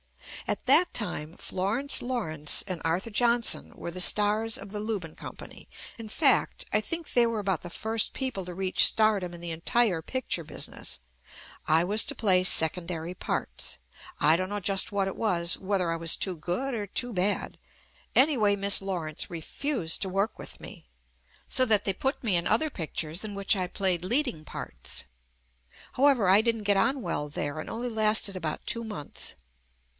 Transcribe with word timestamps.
At 0.47 0.65
that 0.65 0.93
time 0.95 1.37
Florence 1.37 2.01
Lawrence 2.01 2.63
and 2.67 2.81
Arthur 2.83 3.11
Johnson 3.11 3.71
were 3.75 3.91
the 3.91 4.01
stars 4.01 4.57
of 4.57 4.71
the 4.71 4.79
Lu 4.79 4.99
bin 4.99 5.15
Company, 5.15 5.69
in 5.99 6.09
fact, 6.09 6.65
I 6.73 6.81
think 6.81 7.13
they 7.13 7.27
were 7.27 7.37
about 7.39 7.61
the 7.61 7.69
first 7.69 8.13
people 8.13 8.43
to 8.45 8.55
reach 8.55 8.83
stardom 8.85 9.33
in 9.35 9.39
the 9.41 9.51
entire 9.51 10.01
picture 10.01 10.43
business. 10.43 10.99
I 11.67 11.83
was 11.83 12.03
to 12.05 12.15
play 12.15 12.43
secondary 12.43 13.13
parts. 13.13 13.77
I 14.19 14.35
don't 14.35 14.49
know 14.49 14.59
just 14.59 14.91
what 14.91 15.07
it 15.07 15.15
was, 15.15 15.57
whether 15.59 15.91
I 15.91 15.95
was 15.97 16.15
too 16.15 16.35
good 16.35 16.73
or 16.73 16.87
too 16.87 17.13
bad— 17.13 17.59
anyway, 18.15 18.55
Miss 18.55 18.81
Law 18.81 19.01
rence 19.01 19.29
refused 19.29 20.01
to 20.01 20.09
work 20.09 20.37
with 20.39 20.59
me, 20.59 20.87
so 21.47 21.63
that 21.65 21.85
they 21.85 21.93
put 21.93 22.23
me 22.23 22.35
in 22.35 22.47
other 22.47 22.71
pictures 22.71 23.23
in 23.23 23.35
which 23.35 23.55
I 23.55 23.67
played 23.67 24.03
leading 24.03 24.43
parts. 24.43 25.03
However, 25.93 26.27
I 26.27 26.41
didn't 26.41 26.63
get 26.63 26.75
on 26.77 27.03
well 27.03 27.29
there 27.29 27.59
and 27.59 27.69
only 27.69 27.89
lasted 27.89 28.35
about 28.35 28.65
two 28.65 28.83
months. 28.83 29.35